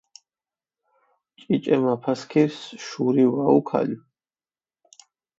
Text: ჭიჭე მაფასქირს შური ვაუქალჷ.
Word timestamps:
ჭიჭე 1.39 1.75
მაფასქირს 1.83 2.59
შური 2.85 3.25
ვაუქალჷ. 3.33 3.97